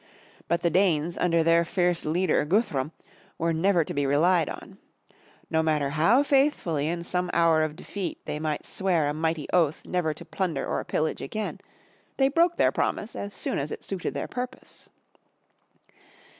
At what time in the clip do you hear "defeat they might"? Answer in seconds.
7.75-8.65